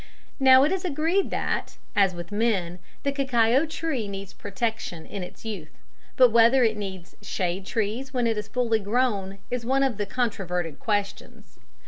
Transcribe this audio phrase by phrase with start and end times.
[0.39, 5.45] Now it is agreed that, as with men, the cacao tree needs protection in its
[5.45, 5.77] youth,
[6.17, 10.07] but whether it needs shade trees when it is fully grown is one of the
[10.07, 11.59] controverted questions.